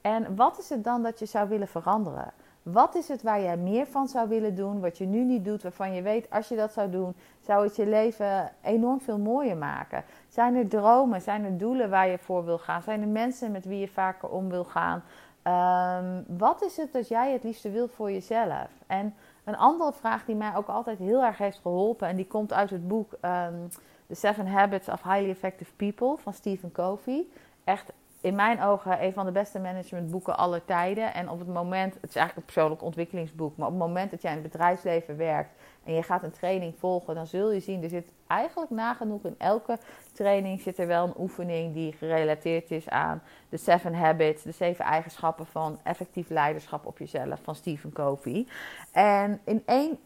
En 0.00 0.36
wat 0.36 0.58
is 0.58 0.68
het 0.68 0.84
dan 0.84 1.02
dat 1.02 1.18
je 1.18 1.26
zou 1.26 1.48
willen 1.48 1.68
veranderen? 1.68 2.32
Wat 2.72 2.94
is 2.94 3.08
het 3.08 3.22
waar 3.22 3.40
jij 3.40 3.56
meer 3.56 3.86
van 3.86 4.08
zou 4.08 4.28
willen 4.28 4.54
doen, 4.54 4.80
wat 4.80 4.98
je 4.98 5.06
nu 5.06 5.24
niet 5.24 5.44
doet, 5.44 5.62
waarvan 5.62 5.94
je 5.94 6.02
weet 6.02 6.30
als 6.30 6.48
je 6.48 6.56
dat 6.56 6.72
zou 6.72 6.90
doen, 6.90 7.14
zou 7.40 7.64
het 7.64 7.76
je 7.76 7.86
leven 7.86 8.52
enorm 8.62 9.00
veel 9.00 9.18
mooier 9.18 9.56
maken? 9.56 10.04
Zijn 10.28 10.54
er 10.54 10.68
dromen, 10.68 11.20
zijn 11.20 11.44
er 11.44 11.58
doelen 11.58 11.90
waar 11.90 12.08
je 12.08 12.18
voor 12.18 12.44
wil 12.44 12.58
gaan? 12.58 12.82
Zijn 12.82 13.00
er 13.00 13.08
mensen 13.08 13.52
met 13.52 13.64
wie 13.64 13.78
je 13.78 13.88
vaker 13.88 14.28
om 14.28 14.48
wil 14.48 14.64
gaan? 14.64 15.02
Um, 15.42 16.24
wat 16.38 16.62
is 16.62 16.76
het 16.76 16.92
dat 16.92 17.08
jij 17.08 17.32
het 17.32 17.44
liefste 17.44 17.70
wil 17.70 17.88
voor 17.88 18.10
jezelf? 18.10 18.68
En 18.86 19.14
een 19.44 19.56
andere 19.56 19.92
vraag 19.92 20.24
die 20.24 20.36
mij 20.36 20.56
ook 20.56 20.68
altijd 20.68 20.98
heel 20.98 21.22
erg 21.22 21.38
heeft 21.38 21.58
geholpen, 21.58 22.08
en 22.08 22.16
die 22.16 22.26
komt 22.26 22.52
uit 22.52 22.70
het 22.70 22.88
boek 22.88 23.12
um, 23.12 23.68
The 24.06 24.14
Seven 24.14 24.46
Habits 24.46 24.88
of 24.88 25.02
Highly 25.02 25.30
Effective 25.30 25.72
People 25.76 26.16
van 26.16 26.32
Stephen 26.32 26.72
Covey. 26.72 27.26
Echt 27.64 27.92
in 28.26 28.34
mijn 28.34 28.62
ogen 28.62 29.04
een 29.04 29.12
van 29.12 29.26
de 29.26 29.32
beste 29.32 29.58
managementboeken 29.58 30.36
aller 30.36 30.64
tijden. 30.64 31.14
En 31.14 31.30
op 31.30 31.38
het 31.38 31.48
moment, 31.48 31.94
het 31.94 32.08
is 32.08 32.16
eigenlijk 32.16 32.36
een 32.36 32.52
persoonlijk 32.52 32.82
ontwikkelingsboek, 32.82 33.56
maar 33.56 33.66
op 33.66 33.72
het 33.72 33.82
moment 33.82 34.10
dat 34.10 34.22
jij 34.22 34.30
in 34.30 34.42
het 34.42 34.50
bedrijfsleven 34.50 35.16
werkt 35.16 35.50
en 35.84 35.94
je 35.94 36.02
gaat 36.02 36.22
een 36.22 36.30
training 36.30 36.74
volgen, 36.78 37.14
dan 37.14 37.26
zul 37.26 37.52
je 37.52 37.60
zien, 37.60 37.82
er 37.82 37.88
zit 37.88 38.08
eigenlijk 38.26 38.70
nagenoeg 38.70 39.24
in 39.24 39.34
elke 39.38 39.78
training 40.12 40.60
zit 40.60 40.78
er 40.78 40.86
wel 40.86 41.06
een 41.06 41.14
oefening 41.18 41.74
die 41.74 41.92
gerelateerd 41.92 42.70
is 42.70 42.88
aan 42.88 43.22
de 43.48 43.56
Seven 43.56 43.94
Habits, 43.94 44.42
de 44.42 44.52
zeven 44.52 44.84
eigenschappen 44.84 45.46
van 45.46 45.78
effectief 45.82 46.28
leiderschap 46.28 46.86
op 46.86 46.98
jezelf 46.98 47.40
van 47.42 47.54
Stephen 47.54 47.92
Covey. 47.92 48.46
En 48.92 49.40
in 49.44 49.62
één 49.66 49.98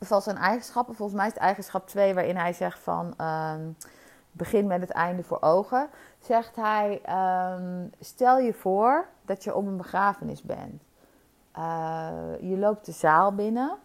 van 0.00 0.22
zijn 0.22 0.36
eigenschappen, 0.36 0.94
volgens 0.94 1.18
mij 1.18 1.26
is 1.26 1.34
het 1.34 1.42
eigenschap 1.42 1.86
2, 1.88 2.14
waarin 2.14 2.36
hij 2.36 2.52
zegt 2.52 2.78
van. 2.78 3.14
Um, 3.20 3.76
begin 4.38 4.66
met 4.66 4.80
het 4.80 4.90
einde 4.90 5.22
voor 5.22 5.40
ogen, 5.40 5.88
zegt 6.18 6.56
hij: 6.56 7.00
um, 7.56 7.90
Stel 8.00 8.38
je 8.38 8.52
voor 8.52 9.06
dat 9.24 9.44
je 9.44 9.54
op 9.54 9.66
een 9.66 9.76
begrafenis 9.76 10.42
bent. 10.42 10.82
Uh, 11.58 12.08
je 12.40 12.56
loopt 12.58 12.86
de 12.86 12.92
zaal 12.92 13.34
binnen, 13.34 13.76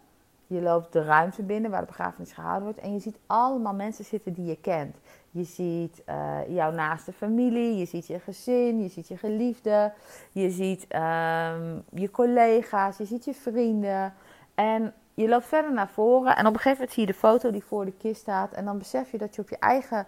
je 0.48 0.62
loopt 0.62 0.94
de 0.94 1.04
ruimte 1.04 1.44
binnen 1.44 1.72
waar 1.72 1.80
de 1.80 1.88
begrafenis 1.88 2.32
gehouden 2.32 2.64
wordt 2.64 2.80
en 2.80 2.94
je 2.94 3.00
ziet 3.00 3.18
allemaal 3.28 3.74
mensen 3.74 4.06
zitten 4.06 4.34
die 4.34 4.46
je 4.46 4.58
kent. 4.62 4.96
Je 5.32 5.44
ziet 5.44 6.02
uh, 6.10 6.38
jouw 6.48 6.72
naaste 6.72 7.14
familie, 7.14 7.78
je 7.78 7.86
ziet 7.86 8.08
je 8.08 8.20
gezin, 8.20 8.82
je 8.82 8.90
ziet 8.90 9.08
je 9.08 9.18
geliefde, 9.18 9.94
je 10.32 10.50
ziet 10.50 10.82
um, 10.82 11.84
je 11.90 12.12
collega's, 12.12 12.98
je 12.98 13.06
ziet 13.06 13.26
je 13.26 13.34
vrienden. 13.34 14.14
En 14.56 14.94
je 15.14 15.28
loopt 15.28 15.46
verder 15.46 15.74
naar 15.74 15.90
voren 15.90 16.36
en 16.36 16.48
op 16.48 16.54
een 16.54 16.60
gegeven 16.60 16.72
moment 16.72 16.92
zie 16.92 17.06
je 17.06 17.12
de 17.12 17.18
foto 17.20 17.52
die 17.52 17.64
voor 17.64 17.86
de 17.86 17.92
kist 17.92 18.22
staat 18.22 18.52
en 18.52 18.66
dan 18.66 18.78
besef 18.78 19.12
je 19.12 19.18
dat 19.18 19.36
je 19.36 19.42
op 19.42 19.50
je 19.50 19.58
eigen 19.60 20.08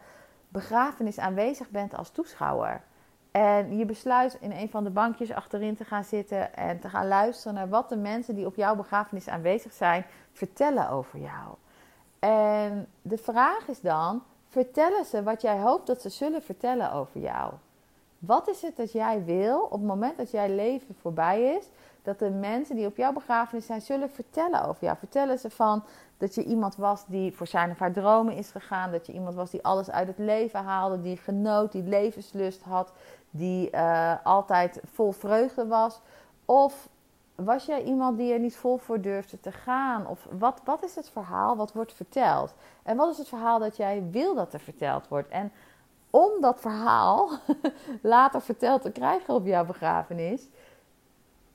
begrafenis 0.55 1.19
aanwezig 1.19 1.69
bent 1.69 1.95
als 1.95 2.09
toeschouwer. 2.09 2.81
En 3.31 3.77
je 3.77 3.85
besluit 3.85 4.37
in 4.39 4.51
een 4.51 4.69
van 4.69 4.83
de 4.83 4.89
bankjes 4.89 5.31
achterin 5.31 5.75
te 5.75 5.85
gaan 5.85 6.03
zitten 6.03 6.55
en 6.55 6.79
te 6.79 6.89
gaan 6.89 7.07
luisteren 7.07 7.53
naar 7.53 7.69
wat 7.69 7.89
de 7.89 7.95
mensen 7.95 8.35
die 8.35 8.45
op 8.45 8.55
jouw 8.55 8.75
begrafenis 8.75 9.27
aanwezig 9.27 9.73
zijn 9.73 10.05
vertellen 10.31 10.89
over 10.89 11.19
jou. 11.19 11.55
En 12.19 12.87
de 13.01 13.17
vraag 13.17 13.67
is 13.67 13.81
dan: 13.81 14.23
vertellen 14.47 15.05
ze 15.05 15.23
wat 15.23 15.41
jij 15.41 15.59
hoopt 15.59 15.87
dat 15.87 16.01
ze 16.01 16.09
zullen 16.09 16.43
vertellen 16.43 16.91
over 16.91 17.21
jou? 17.21 17.53
Wat 18.19 18.49
is 18.49 18.61
het 18.61 18.75
dat 18.75 18.91
jij 18.91 19.23
wil 19.25 19.59
op 19.59 19.71
het 19.71 19.87
moment 19.87 20.17
dat 20.17 20.31
jij 20.31 20.49
leven 20.49 20.95
voorbij 21.01 21.55
is, 21.55 21.69
dat 22.03 22.19
de 22.19 22.29
mensen 22.29 22.75
die 22.75 22.85
op 22.85 22.97
jouw 22.97 23.13
begrafenis 23.13 23.65
zijn 23.65 23.81
zullen 23.81 24.09
vertellen 24.09 24.67
over 24.67 24.83
jou? 24.83 24.97
Vertellen 24.97 25.39
ze 25.39 25.49
van 25.49 25.83
dat 26.17 26.35
je 26.35 26.43
iemand 26.43 26.75
was 26.75 27.05
die 27.05 27.33
voor 27.33 27.47
zijn 27.47 27.71
of 27.71 27.79
haar 27.79 27.91
dromen 27.91 28.35
is 28.35 28.49
gegaan, 28.49 28.91
dat 28.91 29.05
je 29.05 29.13
iemand 29.13 29.35
was 29.35 29.51
die 29.51 29.63
alles 29.63 29.91
uit 29.91 30.07
het 30.07 30.17
leven 30.17 30.63
haalde, 30.63 31.01
die 31.01 31.17
genoot, 31.17 31.71
die 31.71 31.83
levenslust 31.83 32.61
had, 32.61 32.93
die 33.29 33.71
uh, 33.71 34.13
altijd 34.23 34.81
vol 34.93 35.11
vreugde 35.11 35.67
was? 35.67 36.01
Of 36.45 36.89
was 37.35 37.65
jij 37.65 37.83
iemand 37.83 38.17
die 38.17 38.33
er 38.33 38.39
niet 38.39 38.55
vol 38.55 38.77
voor 38.77 39.01
durfde 39.01 39.39
te 39.39 39.51
gaan? 39.51 40.07
Of 40.07 40.27
wat, 40.31 40.61
wat 40.63 40.83
is 40.83 40.95
het 40.95 41.09
verhaal 41.09 41.55
wat 41.55 41.73
wordt 41.73 41.93
verteld? 41.93 42.53
En 42.83 42.97
wat 42.97 43.11
is 43.11 43.17
het 43.17 43.27
verhaal 43.27 43.59
dat 43.59 43.77
jij 43.77 44.03
wil 44.11 44.35
dat 44.35 44.53
er 44.53 44.59
verteld 44.59 45.07
wordt? 45.07 45.29
En 45.29 45.51
om 46.09 46.41
dat 46.41 46.59
verhaal 46.59 47.29
later 48.01 48.41
verteld 48.41 48.81
te 48.81 48.91
krijgen 48.91 49.33
op 49.33 49.45
jouw 49.45 49.65
begrafenis, 49.65 50.47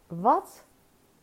wat 0.07 0.65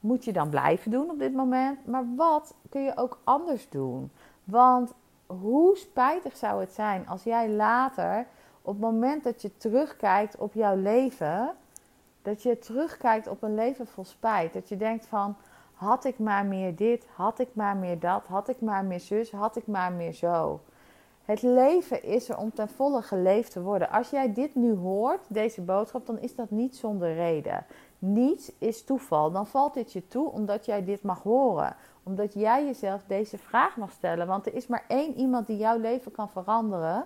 moet 0.08 0.26
je 0.26 0.34
dan 0.34 0.50
blijven 0.50 0.92
doen 0.92 1.10
op 1.10 1.20
dit 1.20 1.34
moment? 1.34 1.86
Maar 1.86 2.06
wat 2.16 2.54
kun 2.70 2.82
je 2.82 2.98
ook 2.98 3.20
anders 3.24 3.70
doen? 3.70 4.12
Want 4.44 4.94
hoe 5.26 5.78
spijtig 5.78 6.38
zou 6.38 6.60
het 6.60 6.72
zijn 6.72 7.08
als 7.08 7.24
jij 7.24 7.50
later, 7.50 8.26
op 8.62 8.74
het 8.74 8.82
moment 8.82 9.24
dat 9.24 9.42
je 9.42 9.58
terugkijkt 9.58 10.38
op 10.38 10.54
jouw 10.54 10.76
leven, 10.76 11.56
dat 12.22 12.44
je 12.44 12.60
terugkijkt 12.60 13.28
op 13.28 13.44
een 13.44 13.56
leven 13.56 13.88
vol 13.88 14.06
spijt. 14.06 14.54
Dat 14.54 14.70
je 14.70 14.78
denkt 14.78 15.06
van, 15.06 15.36
had 15.74 16.06
ik 16.06 16.20
maar 16.20 16.46
meer 16.46 16.76
dit, 16.76 17.08
had 17.16 17.40
ik 17.40 17.50
maar 17.54 17.78
meer 17.78 18.00
dat, 18.00 18.26
had 18.26 18.50
ik 18.50 18.62
maar 18.62 18.86
meer 18.86 19.00
zus, 19.00 19.32
had 19.32 19.56
ik 19.56 19.68
maar 19.68 19.92
meer 19.92 20.14
zo. 20.14 20.60
Het 21.26 21.42
leven 21.42 22.04
is 22.04 22.30
er 22.30 22.38
om 22.38 22.54
ten 22.54 22.70
volle 22.70 23.02
geleefd 23.02 23.52
te 23.52 23.62
worden. 23.62 23.90
Als 23.90 24.10
jij 24.10 24.34
dit 24.34 24.56
nu 24.56 24.76
hoort, 24.76 25.20
deze 25.28 25.62
boodschap, 25.62 26.06
dan 26.06 26.20
is 26.20 26.36
dat 26.36 26.50
niet 26.50 26.76
zonder 26.76 27.14
reden. 27.14 27.66
Niets 28.00 28.52
is 28.58 28.84
toeval. 28.84 29.32
Dan 29.32 29.48
valt 29.48 29.74
dit 29.74 29.94
je 29.94 30.08
toe 30.08 30.32
omdat 30.32 30.66
jij 30.66 30.84
dit 30.84 31.04
mag 31.04 31.24
horen. 31.24 31.76
Omdat 32.04 32.34
jij 32.34 32.66
jezelf 32.66 33.04
deze 33.08 33.38
vraag 33.38 33.78
mag 33.78 33.92
stellen. 33.92 34.28
Want 34.28 34.46
er 34.46 34.54
is 34.54 34.68
maar 34.68 34.86
één 34.88 35.16
iemand 35.16 35.48
die 35.48 35.58
jouw 35.58 35.80
leven 35.80 36.12
kan 36.12 36.30
veranderen. 36.30 37.06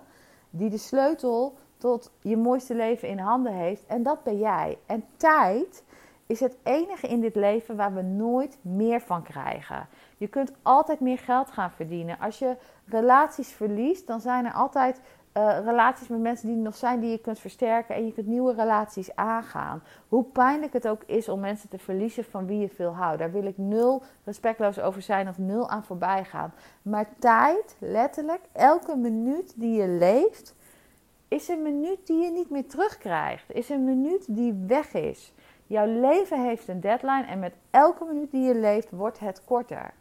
Die 0.49 0.69
de 0.69 0.77
sleutel 0.77 1.57
tot 1.77 2.11
je 2.21 2.37
mooiste 2.37 2.75
leven 2.75 3.07
in 3.07 3.19
handen 3.19 3.53
heeft. 3.53 3.85
En 3.85 4.03
dat 4.03 4.23
ben 4.23 4.37
jij. 4.37 4.77
En 4.85 5.05
tijd 5.17 5.83
is 6.31 6.39
het 6.39 6.57
enige 6.63 7.07
in 7.07 7.21
dit 7.21 7.35
leven 7.35 7.75
waar 7.75 7.93
we 7.93 8.01
nooit 8.01 8.57
meer 8.61 9.01
van 9.01 9.23
krijgen. 9.23 9.87
Je 10.17 10.27
kunt 10.27 10.51
altijd 10.61 10.99
meer 10.99 11.17
geld 11.17 11.51
gaan 11.51 11.71
verdienen. 11.71 12.19
Als 12.19 12.39
je 12.39 12.55
relaties 12.85 13.49
verliest, 13.49 14.07
dan 14.07 14.19
zijn 14.19 14.45
er 14.45 14.53
altijd 14.53 15.01
uh, 15.33 15.57
relaties 15.65 16.07
met 16.07 16.19
mensen 16.19 16.47
die 16.47 16.55
er 16.55 16.63
nog 16.63 16.75
zijn 16.75 16.99
die 16.99 17.09
je 17.09 17.17
kunt 17.17 17.39
versterken 17.39 17.95
en 17.95 18.05
je 18.05 18.13
kunt 18.13 18.27
nieuwe 18.27 18.53
relaties 18.53 19.15
aangaan. 19.15 19.83
Hoe 20.07 20.23
pijnlijk 20.23 20.73
het 20.73 20.87
ook 20.87 21.03
is 21.05 21.29
om 21.29 21.39
mensen 21.39 21.69
te 21.69 21.77
verliezen 21.77 22.23
van 22.23 22.45
wie 22.45 22.59
je 22.59 22.69
veel 22.69 22.95
houdt. 22.95 23.19
Daar 23.19 23.31
wil 23.31 23.45
ik 23.45 23.57
nul 23.57 24.03
respectloos 24.23 24.79
over 24.79 25.01
zijn 25.01 25.27
of 25.27 25.37
nul 25.37 25.69
aan 25.69 25.83
voorbij 25.83 26.23
gaan. 26.23 26.53
Maar 26.81 27.09
tijd, 27.19 27.75
letterlijk, 27.79 28.41
elke 28.51 28.95
minuut 28.95 29.53
die 29.55 29.81
je 29.81 29.87
leeft, 29.87 30.55
is 31.27 31.47
een 31.47 31.61
minuut 31.61 32.07
die 32.07 32.23
je 32.23 32.31
niet 32.31 32.49
meer 32.49 32.67
terugkrijgt. 32.67 33.51
Is 33.51 33.69
een 33.69 33.85
minuut 33.85 34.25
die 34.35 34.53
weg 34.67 34.93
is. 34.93 35.33
Jouw 35.67 35.99
leven 35.99 36.43
heeft 36.43 36.67
een 36.67 36.81
deadline 36.81 37.25
en 37.25 37.39
met 37.39 37.53
elke 37.69 38.05
minuut 38.05 38.31
die 38.31 38.41
je 38.41 38.55
leeft 38.55 38.89
wordt 38.89 39.19
het 39.19 39.43
korter. 39.43 39.93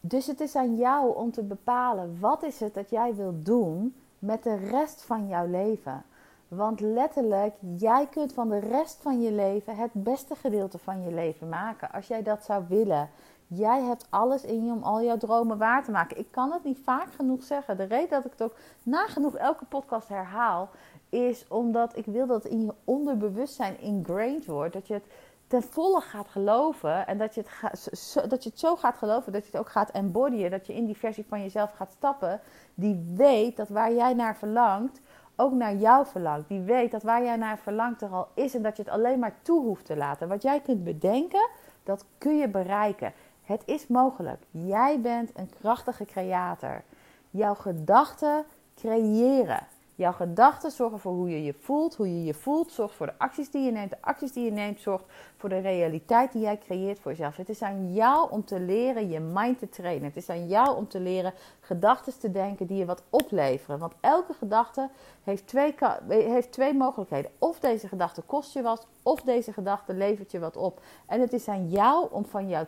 Dus 0.00 0.26
het 0.26 0.40
is 0.40 0.56
aan 0.56 0.76
jou 0.76 1.16
om 1.16 1.30
te 1.30 1.42
bepalen 1.42 2.16
wat 2.20 2.42
is 2.42 2.60
het 2.60 2.74
dat 2.74 2.90
jij 2.90 3.14
wilt 3.14 3.44
doen 3.44 3.94
met 4.18 4.42
de 4.42 4.56
rest 4.56 5.02
van 5.02 5.28
jouw 5.28 5.46
leven. 5.46 6.04
Want 6.48 6.80
letterlijk, 6.80 7.54
jij 7.76 8.06
kunt 8.10 8.32
van 8.32 8.48
de 8.48 8.58
rest 8.58 8.98
van 9.02 9.22
je 9.22 9.32
leven 9.32 9.76
het 9.76 9.90
beste 9.92 10.34
gedeelte 10.34 10.78
van 10.78 11.02
je 11.02 11.12
leven 11.12 11.48
maken. 11.48 11.92
Als 11.92 12.06
jij 12.06 12.22
dat 12.22 12.44
zou 12.44 12.64
willen. 12.68 13.10
Jij 13.46 13.82
hebt 13.82 14.06
alles 14.10 14.44
in 14.44 14.64
je 14.64 14.72
om 14.72 14.82
al 14.82 15.02
jouw 15.02 15.16
dromen 15.16 15.58
waar 15.58 15.84
te 15.84 15.90
maken. 15.90 16.18
Ik 16.18 16.30
kan 16.30 16.52
het 16.52 16.64
niet 16.64 16.78
vaak 16.84 17.12
genoeg 17.12 17.42
zeggen. 17.42 17.76
De 17.76 17.84
reden 17.84 18.08
dat 18.08 18.24
ik 18.24 18.30
het 18.30 18.42
ook 18.42 18.56
nagenoeg 18.82 19.34
elke 19.34 19.64
podcast 19.64 20.08
herhaal, 20.08 20.68
is 21.08 21.48
omdat 21.48 21.96
ik 21.96 22.04
wil 22.04 22.26
dat 22.26 22.42
het 22.42 22.52
in 22.52 22.64
je 22.64 22.74
onderbewustzijn 22.84 23.80
ingrained 23.80 24.46
wordt. 24.46 24.72
Dat 24.72 24.86
je 24.86 24.94
het 24.94 25.06
ten 25.48 25.62
volle 25.62 26.00
gaat 26.00 26.28
geloven 26.28 27.06
en 27.06 27.18
dat 27.18 27.34
je, 27.34 27.42
het 27.60 28.30
dat 28.30 28.42
je 28.42 28.50
het 28.50 28.58
zo 28.58 28.76
gaat 28.76 28.96
geloven 28.96 29.32
dat 29.32 29.42
je 29.42 29.50
het 29.50 29.60
ook 29.60 29.70
gaat 29.70 29.90
embodyen, 29.90 30.50
dat 30.50 30.66
je 30.66 30.74
in 30.74 30.86
die 30.86 30.96
versie 30.96 31.24
van 31.28 31.42
jezelf 31.42 31.72
gaat 31.72 31.92
stappen, 31.92 32.40
die 32.74 33.12
weet 33.16 33.56
dat 33.56 33.68
waar 33.68 33.92
jij 33.92 34.14
naar 34.14 34.36
verlangt, 34.36 35.00
ook 35.36 35.52
naar 35.52 35.74
jou 35.74 36.06
verlangt. 36.06 36.48
Die 36.48 36.60
weet 36.60 36.90
dat 36.90 37.02
waar 37.02 37.24
jij 37.24 37.36
naar 37.36 37.58
verlangt 37.58 38.02
er 38.02 38.08
al 38.08 38.28
is 38.34 38.54
en 38.54 38.62
dat 38.62 38.76
je 38.76 38.82
het 38.82 38.92
alleen 38.92 39.18
maar 39.18 39.34
toe 39.42 39.62
hoeft 39.64 39.84
te 39.84 39.96
laten. 39.96 40.28
Wat 40.28 40.42
jij 40.42 40.60
kunt 40.60 40.84
bedenken, 40.84 41.48
dat 41.82 42.04
kun 42.18 42.36
je 42.38 42.48
bereiken. 42.48 43.12
Het 43.42 43.62
is 43.64 43.86
mogelijk. 43.86 44.42
Jij 44.50 45.00
bent 45.00 45.30
een 45.34 45.50
krachtige 45.60 46.04
creator. 46.04 46.82
Jouw 47.30 47.54
gedachten 47.54 48.44
creëren. 48.76 49.66
Jouw 49.98 50.12
gedachten 50.12 50.70
zorgen 50.70 50.98
voor 50.98 51.12
hoe 51.12 51.30
je 51.30 51.44
je 51.44 51.54
voelt. 51.60 51.96
Hoe 51.96 52.08
je 52.08 52.24
je 52.24 52.34
voelt 52.34 52.72
zorgt 52.72 52.94
voor 52.94 53.06
de 53.06 53.18
acties 53.18 53.50
die 53.50 53.64
je 53.64 53.70
neemt. 53.70 53.90
De 53.90 53.96
acties 54.00 54.32
die 54.32 54.44
je 54.44 54.50
neemt 54.50 54.80
zorgt 54.80 55.04
voor 55.36 55.48
de 55.48 55.58
realiteit 55.58 56.32
die 56.32 56.42
jij 56.42 56.58
creëert 56.58 57.00
voor 57.00 57.10
jezelf. 57.10 57.36
Het 57.36 57.48
is 57.48 57.62
aan 57.62 57.92
jou 57.92 58.30
om 58.30 58.44
te 58.44 58.60
leren 58.60 59.08
je 59.08 59.20
mind 59.20 59.58
te 59.58 59.68
trainen. 59.68 60.04
Het 60.04 60.16
is 60.16 60.30
aan 60.30 60.46
jou 60.46 60.76
om 60.76 60.88
te 60.88 61.00
leren 61.00 61.32
gedachten 61.60 62.18
te 62.18 62.30
denken 62.30 62.66
die 62.66 62.76
je 62.76 62.84
wat 62.84 63.02
opleveren. 63.10 63.78
Want 63.78 63.94
elke 64.00 64.32
gedachte 64.32 64.88
heeft 65.24 65.46
twee, 65.46 65.74
heeft 66.08 66.52
twee 66.52 66.74
mogelijkheden. 66.74 67.30
Of 67.38 67.60
deze 67.60 67.88
gedachte 67.88 68.22
kost 68.22 68.52
je 68.52 68.62
wat, 68.62 68.86
of 69.02 69.20
deze 69.20 69.52
gedachte 69.52 69.94
levert 69.94 70.30
je 70.30 70.38
wat 70.38 70.56
op. 70.56 70.80
En 71.06 71.20
het 71.20 71.32
is 71.32 71.48
aan 71.48 71.68
jou 71.68 72.08
om 72.10 72.24
van 72.24 72.48
jouw, 72.48 72.66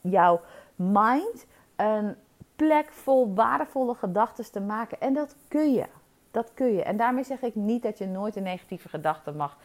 jouw 0.00 0.40
mind 0.76 1.46
een 1.76 2.16
plek 2.56 2.92
vol 2.92 3.34
waardevolle 3.34 3.94
gedachten 3.94 4.52
te 4.52 4.60
maken. 4.60 5.00
En 5.00 5.14
dat 5.14 5.36
kun 5.48 5.72
je. 5.72 5.86
Dat 6.32 6.50
kun 6.54 6.72
je. 6.72 6.82
En 6.82 6.96
daarmee 6.96 7.24
zeg 7.24 7.42
ik 7.42 7.54
niet 7.54 7.82
dat 7.82 7.98
je 7.98 8.06
nooit 8.06 8.36
een 8.36 8.42
negatieve 8.42 8.88
gedachte 8.88 9.32
mag, 9.32 9.56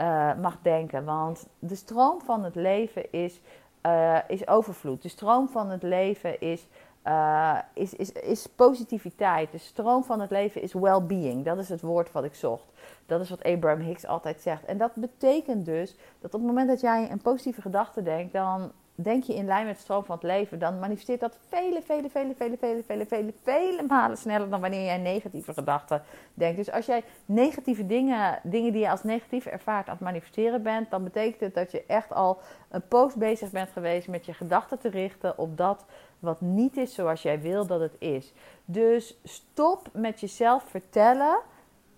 uh, 0.00 0.34
mag 0.40 0.58
denken. 0.62 1.04
Want 1.04 1.46
de 1.58 1.74
stroom 1.74 2.20
van 2.20 2.44
het 2.44 2.54
leven 2.54 3.12
is, 3.12 3.40
uh, 3.86 4.18
is 4.28 4.48
overvloed. 4.48 5.02
De 5.02 5.08
stroom 5.08 5.48
van 5.48 5.70
het 5.70 5.82
leven 5.82 6.40
is, 6.40 6.66
uh, 7.06 7.58
is, 7.74 7.94
is, 7.94 8.12
is 8.12 8.46
positiviteit. 8.46 9.52
De 9.52 9.58
stroom 9.58 10.04
van 10.04 10.20
het 10.20 10.30
leven 10.30 10.62
is 10.62 10.72
well-being. 10.72 11.44
Dat 11.44 11.58
is 11.58 11.68
het 11.68 11.80
woord 11.80 12.12
wat 12.12 12.24
ik 12.24 12.34
zocht. 12.34 12.72
Dat 13.06 13.20
is 13.20 13.30
wat 13.30 13.42
Abraham 13.42 13.80
Hicks 13.80 14.06
altijd 14.06 14.40
zegt. 14.40 14.64
En 14.64 14.78
dat 14.78 14.94
betekent 14.94 15.64
dus 15.64 15.96
dat 16.20 16.34
op 16.34 16.40
het 16.40 16.48
moment 16.48 16.68
dat 16.68 16.80
jij 16.80 17.10
een 17.10 17.22
positieve 17.22 17.60
gedachte 17.60 18.02
denkt, 18.02 18.32
dan 18.32 18.72
denk 19.02 19.24
je 19.24 19.34
in 19.34 19.46
lijn 19.46 19.66
met 19.66 19.74
de 19.74 19.80
stroom 19.80 20.04
van 20.04 20.14
het 20.14 20.24
leven, 20.24 20.58
dan 20.58 20.78
manifesteert 20.78 21.20
dat 21.20 21.38
vele, 21.48 21.82
vele, 21.82 22.10
vele, 22.10 22.34
vele, 22.36 22.56
vele, 22.58 22.82
vele, 22.86 23.06
vele, 23.06 23.32
vele 23.42 23.82
malen 23.88 24.16
sneller 24.16 24.50
dan 24.50 24.60
wanneer 24.60 24.84
jij 24.84 24.98
negatieve 24.98 25.52
gedachten 25.52 26.02
denkt. 26.34 26.56
Dus 26.56 26.70
als 26.70 26.86
jij 26.86 27.04
negatieve 27.26 27.86
dingen, 27.86 28.40
dingen 28.42 28.72
die 28.72 28.80
je 28.80 28.90
als 28.90 29.02
negatief 29.02 29.46
ervaart 29.46 29.86
aan 29.86 29.94
het 29.94 30.04
manifesteren 30.04 30.62
bent, 30.62 30.90
dan 30.90 31.04
betekent 31.04 31.40
het 31.40 31.54
dat 31.54 31.70
je 31.70 31.84
echt 31.86 32.12
al 32.12 32.38
een 32.70 32.88
post 32.88 33.16
bezig 33.16 33.50
bent 33.50 33.70
geweest 33.70 34.08
met 34.08 34.26
je 34.26 34.32
gedachten 34.32 34.78
te 34.78 34.88
richten 34.88 35.38
op 35.38 35.56
dat 35.56 35.84
wat 36.18 36.40
niet 36.40 36.76
is 36.76 36.94
zoals 36.94 37.22
jij 37.22 37.40
wil 37.40 37.66
dat 37.66 37.80
het 37.80 37.96
is. 37.98 38.32
Dus 38.64 39.20
stop 39.24 39.88
met 39.92 40.20
jezelf 40.20 40.64
vertellen 40.68 41.38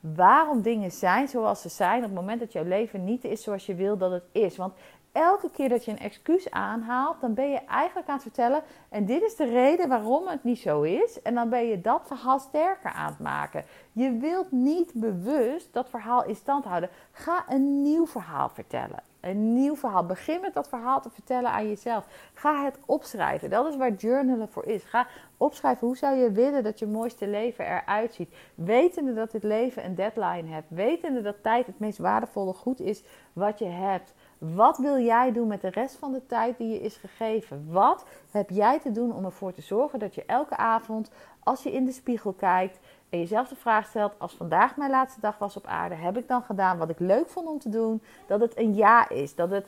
waarom 0.00 0.62
dingen 0.62 0.90
zijn 0.90 1.28
zoals 1.28 1.62
ze 1.62 1.68
zijn 1.68 1.96
op 1.96 2.04
het 2.04 2.14
moment 2.14 2.40
dat 2.40 2.52
jouw 2.52 2.64
leven 2.64 3.04
niet 3.04 3.24
is 3.24 3.42
zoals 3.42 3.66
je 3.66 3.74
wil 3.74 3.96
dat 3.96 4.10
het 4.10 4.24
is. 4.32 4.56
Want 4.56 4.74
elke 5.12 5.50
keer 5.50 5.68
dat 5.68 5.84
je 5.84 5.90
een 5.90 5.98
excuus 5.98 6.50
aanhaalt, 6.50 7.20
dan 7.20 7.34
ben 7.34 7.50
je 7.50 7.64
eigenlijk 7.64 8.08
aan 8.08 8.14
het 8.14 8.22
vertellen. 8.22 8.62
En 8.88 9.04
dit 9.04 9.22
is 9.22 9.36
de 9.36 9.44
reden 9.44 9.88
waarom 9.88 10.26
het 10.26 10.44
niet 10.44 10.58
zo 10.58 10.82
is. 10.82 11.22
En 11.22 11.34
dan 11.34 11.48
ben 11.48 11.66
je 11.66 11.80
dat 11.80 12.02
verhaal 12.06 12.38
sterker 12.38 12.90
aan 12.92 13.10
het 13.10 13.18
maken. 13.18 13.64
Je 13.92 14.16
wilt 14.16 14.52
niet 14.52 14.92
bewust 14.94 15.72
dat 15.72 15.88
verhaal 15.88 16.24
in 16.24 16.36
stand 16.36 16.64
houden. 16.64 16.90
Ga 17.12 17.44
een 17.48 17.82
nieuw 17.82 18.06
verhaal 18.06 18.48
vertellen. 18.48 19.02
Een 19.20 19.54
nieuw 19.54 19.76
verhaal. 19.76 20.06
Begin 20.06 20.40
met 20.40 20.54
dat 20.54 20.68
verhaal 20.68 21.00
te 21.00 21.10
vertellen 21.10 21.50
aan 21.50 21.68
jezelf. 21.68 22.06
Ga 22.34 22.64
het 22.64 22.78
opschrijven. 22.86 23.50
Dat 23.50 23.66
is 23.66 23.76
waar 23.76 23.92
journalen 23.92 24.48
voor 24.48 24.64
is. 24.64 24.84
Ga 24.84 25.06
opschrijven 25.36 25.86
hoe 25.86 25.96
zou 25.96 26.16
je 26.16 26.32
willen 26.32 26.62
dat 26.62 26.78
je 26.78 26.86
mooiste 26.86 27.28
leven 27.28 27.66
eruit 27.66 28.14
ziet. 28.14 28.34
Wetende 28.54 29.14
dat 29.14 29.30
dit 29.30 29.42
leven 29.42 29.84
een 29.84 29.94
deadline 29.94 30.48
hebt. 30.48 30.66
Wetende 30.68 31.22
dat 31.22 31.42
tijd 31.42 31.66
het 31.66 31.78
meest 31.78 31.98
waardevolle 31.98 32.52
goed 32.52 32.80
is 32.80 33.02
wat 33.32 33.58
je 33.58 33.68
hebt. 33.68 34.14
Wat 34.50 34.78
wil 34.78 34.98
jij 34.98 35.32
doen 35.32 35.48
met 35.48 35.60
de 35.60 35.70
rest 35.70 35.96
van 35.96 36.12
de 36.12 36.26
tijd 36.26 36.58
die 36.58 36.68
je 36.68 36.80
is 36.80 36.96
gegeven? 36.96 37.66
Wat 37.72 38.04
heb 38.30 38.50
jij 38.50 38.80
te 38.80 38.92
doen 38.92 39.14
om 39.14 39.24
ervoor 39.24 39.52
te 39.52 39.62
zorgen 39.62 39.98
dat 39.98 40.14
je 40.14 40.24
elke 40.24 40.56
avond, 40.56 41.10
als 41.42 41.62
je 41.62 41.72
in 41.72 41.84
de 41.84 41.92
spiegel 41.92 42.32
kijkt, 42.32 42.78
en 43.08 43.18
jezelf 43.18 43.48
de 43.48 43.56
vraag 43.56 43.86
stelt: 43.86 44.14
als 44.18 44.34
vandaag 44.34 44.76
mijn 44.76 44.90
laatste 44.90 45.20
dag 45.20 45.38
was 45.38 45.56
op 45.56 45.66
aarde, 45.66 45.94
heb 45.94 46.16
ik 46.16 46.28
dan 46.28 46.42
gedaan 46.42 46.78
wat 46.78 46.88
ik 46.88 46.98
leuk 46.98 47.28
vond 47.28 47.48
om 47.48 47.58
te 47.58 47.68
doen? 47.68 48.02
Dat 48.26 48.40
het 48.40 48.58
een 48.58 48.74
ja 48.74 49.08
is, 49.08 49.34
dat 49.34 49.50
het 49.50 49.66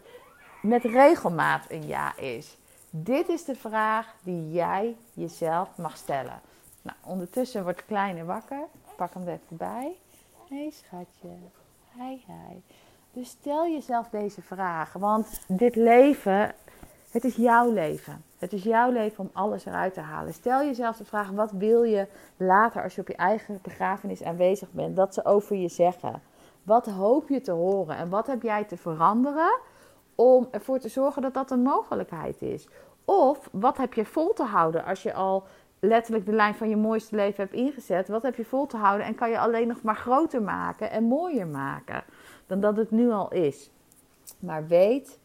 met 0.63 0.85
regelmaat 0.85 1.71
een 1.71 1.87
ja 1.87 2.17
is. 2.17 2.57
Dit 2.91 3.29
is 3.29 3.45
de 3.45 3.55
vraag 3.55 4.15
die 4.23 4.53
jij 4.53 4.97
jezelf 5.13 5.77
mag 5.77 5.97
stellen. 5.97 6.41
Nou, 6.83 6.97
ondertussen 7.05 7.63
wordt 7.63 7.85
kleine 7.85 8.25
wakker. 8.25 8.63
Pak 8.97 9.15
hem 9.15 9.23
er 9.23 9.33
even 9.33 9.57
bij. 9.57 9.97
Hé 10.49 10.57
hey, 10.57 10.71
schatje. 10.71 11.29
Hi, 11.97 12.23
hi. 12.27 12.61
Dus 13.15 13.29
stel 13.29 13.67
jezelf 13.67 14.09
deze 14.09 14.43
vraag. 14.43 14.93
Want 14.93 15.41
dit 15.49 15.77
leven, 15.77 16.55
het 17.11 17.25
is 17.25 17.37
jouw 17.37 17.73
leven. 17.73 18.25
Het 18.39 18.53
is 18.53 18.63
jouw 18.63 18.91
leven 18.91 19.25
om 19.25 19.31
alles 19.33 19.67
eruit 19.67 19.95
te 19.95 20.01
halen. 20.01 20.33
Stel 20.33 20.65
jezelf 20.65 20.97
de 20.97 21.05
vraag: 21.05 21.31
wat 21.31 21.51
wil 21.51 21.83
je 21.83 22.07
later 22.37 22.83
als 22.83 22.95
je 22.95 23.01
op 23.01 23.09
je 23.09 23.17
eigen 23.17 23.59
begrafenis 23.63 24.23
aanwezig 24.23 24.73
bent, 24.73 24.97
dat 24.97 25.15
ze 25.15 25.25
over 25.25 25.57
je 25.57 25.69
zeggen? 25.69 26.23
Wat 26.63 26.87
hoop 26.87 27.29
je 27.29 27.41
te 27.41 27.53
horen 27.53 27.97
en 27.97 28.09
wat 28.09 28.27
heb 28.27 28.43
jij 28.43 28.65
te 28.65 28.77
veranderen 28.77 29.59
om 30.15 30.49
ervoor 30.51 30.79
te 30.79 30.89
zorgen 30.89 31.23
dat 31.23 31.35
dat 31.35 31.51
een 31.51 31.63
mogelijkheid 31.63 32.43
is? 32.43 32.69
Of 33.05 33.49
wat 33.53 33.77
heb 33.77 33.95
je 33.95 34.05
vol 34.05 34.33
te 34.33 34.45
houden 34.45 34.85
als 34.85 35.03
je 35.03 35.15
al 35.15 35.45
letterlijk 35.81 36.27
de 36.27 36.33
lijn 36.33 36.55
van 36.55 36.69
je 36.69 36.77
mooiste 36.77 37.17
leven 37.17 37.43
hebt 37.43 37.57
ingezet? 37.57 38.09
Wat 38.09 38.23
heb 38.23 38.35
je 38.35 38.45
vol 38.45 38.67
te 38.67 38.77
houden 38.77 39.07
en 39.07 39.15
kan 39.15 39.31
je 39.31 39.39
alleen 39.39 39.69
nog 39.69 39.83
maar 39.83 39.97
groter 39.97 40.43
maken 40.43 40.91
en 40.91 41.05
mooier 41.05 41.47
maken 41.47 42.05
dan 42.47 42.61
dat 42.61 42.77
het 42.77 42.91
nu 42.91 43.11
al 43.11 43.33
is? 43.33 43.71
Maar 44.39 44.67
weet, 44.67 45.19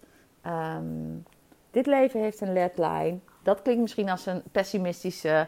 um, 0.45 1.25
dit 1.71 1.85
leven 1.85 2.19
heeft 2.19 2.41
een 2.41 2.53
ledline. 2.53 3.19
Dat 3.43 3.61
klinkt 3.61 3.81
misschien 3.81 4.09
als 4.09 4.25
een 4.25 4.43
pessimistische 4.51 5.47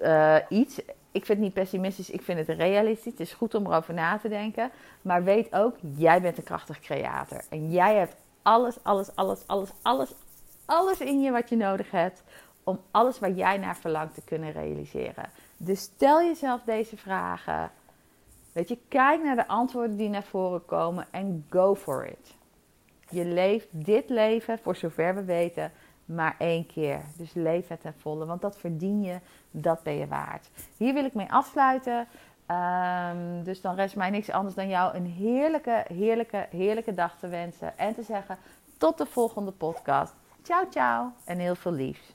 uh, 0.00 0.36
iets. 0.48 0.78
Ik 1.12 1.24
vind 1.24 1.28
het 1.28 1.38
niet 1.38 1.52
pessimistisch, 1.52 2.10
ik 2.10 2.22
vind 2.22 2.46
het 2.46 2.58
realistisch. 2.58 3.12
Het 3.12 3.20
is 3.20 3.32
goed 3.32 3.54
om 3.54 3.66
erover 3.66 3.94
na 3.94 4.18
te 4.18 4.28
denken. 4.28 4.70
Maar 5.02 5.24
weet 5.24 5.54
ook, 5.54 5.76
jij 5.96 6.20
bent 6.20 6.36
een 6.36 6.44
krachtig 6.44 6.80
creator. 6.80 7.40
En 7.50 7.70
jij 7.70 7.94
hebt 7.94 8.16
alles, 8.42 8.76
alles, 8.82 9.16
alles, 9.16 9.46
alles, 9.46 9.70
alles, 9.82 10.14
alles 10.64 11.00
in 11.00 11.20
je 11.20 11.30
wat 11.30 11.48
je 11.48 11.56
nodig 11.56 11.90
hebt 11.90 12.22
om 12.64 12.80
alles 12.90 13.18
waar 13.18 13.30
jij 13.30 13.56
naar 13.56 13.76
verlangt 13.76 14.14
te 14.14 14.22
kunnen 14.24 14.52
realiseren. 14.52 15.30
Dus 15.56 15.80
stel 15.80 16.22
jezelf 16.22 16.62
deze 16.62 16.96
vragen. 16.96 17.70
Weet 18.54 18.68
je, 18.68 18.78
kijk 18.88 19.22
naar 19.22 19.36
de 19.36 19.48
antwoorden 19.48 19.96
die 19.96 20.08
naar 20.08 20.22
voren 20.22 20.64
komen 20.64 21.06
en 21.10 21.46
go 21.50 21.74
for 21.74 22.06
it. 22.06 22.36
Je 23.08 23.24
leeft 23.24 23.66
dit 23.70 24.08
leven, 24.08 24.58
voor 24.58 24.76
zover 24.76 25.14
we 25.14 25.24
weten, 25.24 25.72
maar 26.04 26.34
één 26.38 26.66
keer. 26.66 27.00
Dus 27.16 27.32
leef 27.32 27.68
het 27.68 27.80
ten 27.80 27.94
volle, 27.98 28.26
want 28.26 28.40
dat 28.40 28.58
verdien 28.58 29.02
je, 29.02 29.18
dat 29.50 29.82
ben 29.82 29.94
je 29.94 30.06
waard. 30.06 30.50
Hier 30.76 30.94
wil 30.94 31.04
ik 31.04 31.14
mee 31.14 31.32
afsluiten. 31.32 32.06
Um, 32.50 33.44
dus 33.44 33.60
dan 33.60 33.74
rest 33.74 33.96
mij 33.96 34.10
niks 34.10 34.30
anders 34.30 34.54
dan 34.54 34.68
jou 34.68 34.94
een 34.94 35.06
heerlijke, 35.06 35.84
heerlijke, 35.88 36.46
heerlijke 36.50 36.94
dag 36.94 37.18
te 37.18 37.28
wensen. 37.28 37.78
En 37.78 37.94
te 37.94 38.02
zeggen 38.02 38.38
tot 38.78 38.98
de 38.98 39.06
volgende 39.06 39.52
podcast. 39.52 40.14
Ciao, 40.42 40.64
ciao 40.70 41.12
en 41.24 41.38
heel 41.38 41.54
veel 41.54 41.72
liefs. 41.72 42.14